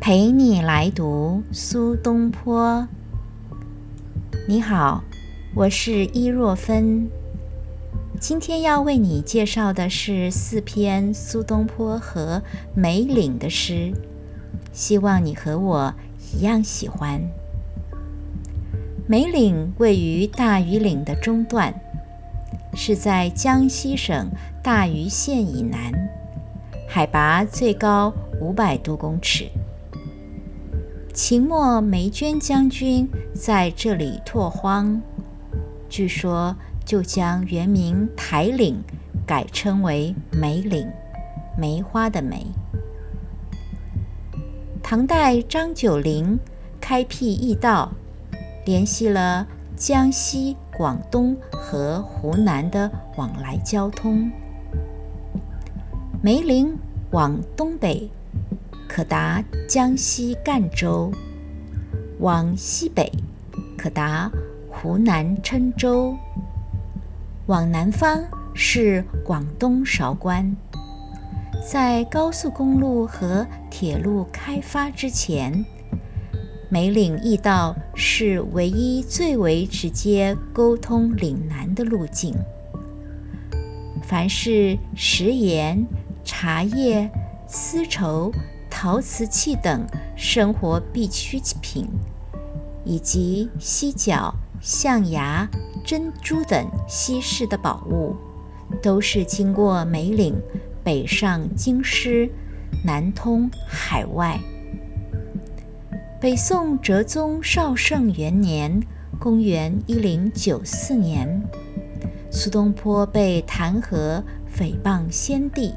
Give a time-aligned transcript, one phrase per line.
[0.00, 2.86] 陪你来读苏东坡。
[4.48, 5.02] 你好，
[5.54, 7.08] 我是伊若芬。
[8.18, 12.40] 今天要为你介绍的是四篇苏东坡和
[12.74, 13.92] 梅岭的诗，
[14.72, 15.92] 希望你和我
[16.32, 17.20] 一样喜欢。
[19.06, 21.74] 梅岭位于大余岭的中段，
[22.72, 24.30] 是在江西省
[24.62, 25.92] 大余县以南，
[26.88, 29.50] 海拔最高五百多公尺。
[31.20, 35.02] 秦末梅娟将军在这里拓荒，
[35.88, 36.54] 据说
[36.84, 38.80] 就将原名台岭
[39.26, 40.88] 改称为梅岭，
[41.58, 42.46] 梅花的梅。
[44.80, 46.38] 唐代张九龄
[46.80, 47.90] 开辟驿道，
[48.64, 49.44] 联系了
[49.74, 54.30] 江西、广东和湖南的往来交通。
[56.22, 56.78] 梅岭
[57.10, 58.08] 往东北。
[58.88, 61.12] 可达江西赣州，
[62.18, 63.12] 往西北
[63.76, 64.28] 可达
[64.70, 66.16] 湖南郴州，
[67.46, 70.56] 往南方是广东韶关。
[71.70, 75.64] 在高速公路和铁路开发之前，
[76.70, 82.34] 梅岭驿道是唯一最为直接沟通岭南的路径。
[84.02, 85.86] 凡是食盐、
[86.24, 87.10] 茶叶、
[87.46, 88.32] 丝绸。
[88.80, 89.84] 陶瓷器等
[90.14, 91.88] 生活必需品，
[92.84, 95.48] 以及犀角、象牙、
[95.84, 98.14] 珍珠等稀世的宝物，
[98.80, 100.32] 都是经过梅岭
[100.84, 102.30] 北上京师，
[102.84, 104.38] 南通海外。
[106.20, 108.80] 北宋哲宗绍圣元年
[109.18, 111.42] （公元一零九四年），
[112.30, 114.22] 苏东坡被弹劾
[114.56, 115.74] 诽谤先帝，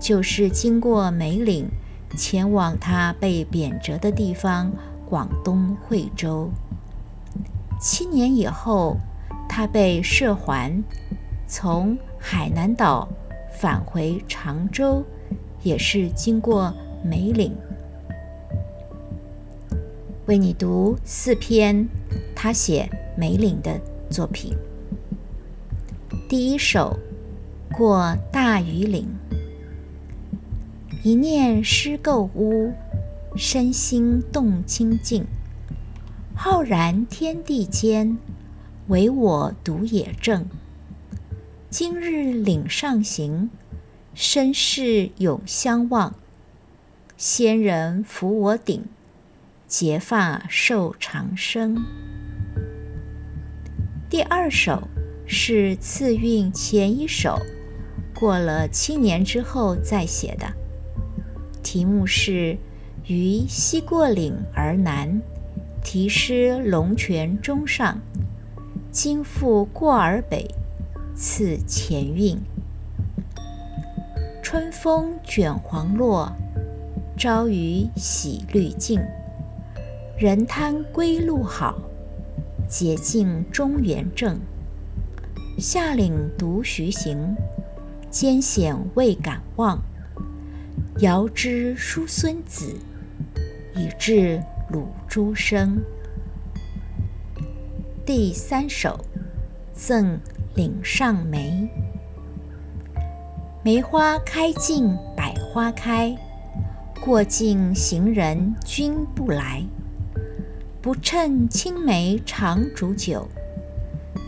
[0.00, 1.68] 就是经过梅岭。
[2.14, 4.70] 前往他被贬谪的地方
[5.08, 6.50] 广东惠州。
[7.80, 8.96] 七年以后，
[9.48, 10.82] 他被赦还，
[11.46, 13.08] 从海南岛
[13.50, 15.04] 返回常州，
[15.62, 16.72] 也是经过
[17.02, 17.54] 梅岭。
[20.26, 21.86] 为你读四篇
[22.34, 23.78] 他写梅岭的
[24.10, 24.56] 作品。
[26.28, 26.98] 第一首
[27.76, 29.06] 《过大庾岭》。
[31.06, 32.72] 一念诗构屋，
[33.36, 35.24] 身心动清净。
[36.34, 38.18] 浩然天地间，
[38.88, 40.44] 唯我独也正。
[41.70, 43.50] 今日岭上行，
[44.14, 46.16] 身世永相望。
[47.16, 48.84] 仙人扶我顶，
[49.68, 51.84] 结发寿长生。
[54.10, 54.88] 第二首
[55.24, 57.38] 是次韵前一首，
[58.12, 60.65] 过了七年之后再写的。
[61.76, 62.56] 题目是
[63.06, 65.20] “于西过岭而南，
[65.84, 68.00] 题诗龙泉中上，
[68.90, 70.48] 今复过而北，
[71.14, 72.38] 次前韵。
[74.42, 76.32] 春风卷黄落，
[77.14, 78.98] 朝雨洗绿净。
[80.16, 81.76] 人贪归路好，
[82.66, 84.40] 捷径中原正。
[85.58, 87.36] 下岭独徐行，
[88.08, 89.78] 艰险未敢忘。
[91.00, 92.74] 遥知叔孙子，
[93.74, 95.78] 以至鲁诸生。
[98.06, 98.98] 第三首，
[99.74, 100.18] 赠
[100.54, 101.68] 岭上梅。
[103.62, 106.16] 梅花开尽百花开，
[107.04, 109.62] 过尽行人君不来。
[110.80, 113.28] 不趁青梅长煮酒，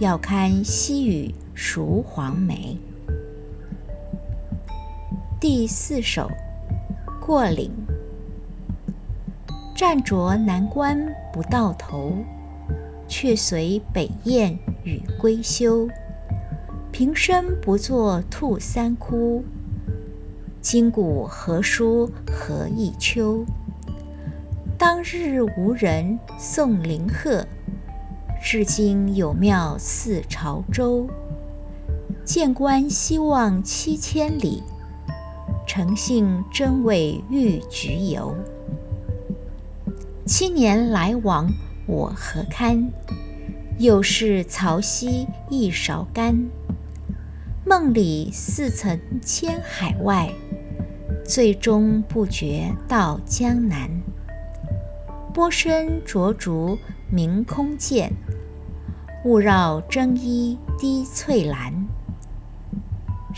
[0.00, 2.78] 要看细雨熟黄梅。
[5.40, 6.30] 第四首。
[7.28, 7.70] 过岭，
[9.76, 12.14] 战着南关不到头，
[13.06, 15.86] 却随北雁与归休。
[16.90, 19.44] 平生不作兔三窟，
[20.62, 23.44] 今古何书何一秋？
[24.78, 27.46] 当日无人送林鹤，
[28.42, 31.06] 至今有庙祀潮州。
[32.24, 34.62] 见官希望七千里。
[35.68, 38.34] 诚信真伪欲局游，
[40.24, 41.46] 七年来往
[41.86, 42.90] 我何堪？
[43.76, 46.48] 又是曹溪一勺干。
[47.66, 50.32] 梦里似曾千海外，
[51.22, 53.90] 最终不觉到江南。
[55.34, 56.78] 波声灼竹
[57.10, 58.10] 鸣空见，
[59.26, 61.77] 雾绕征衣滴翠兰。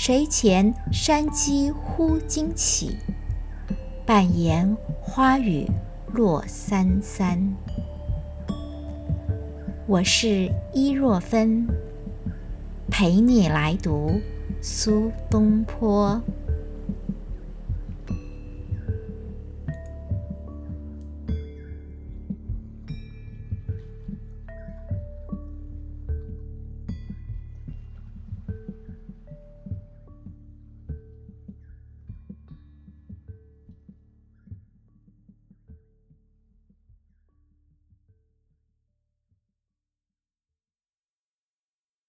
[0.00, 2.98] 谁前山鸡忽惊起？
[4.06, 5.68] 半檐花雨
[6.12, 7.56] 落三三。
[9.88, 11.66] 我是伊若芬，
[12.88, 14.20] 陪你来读
[14.62, 16.22] 苏东坡。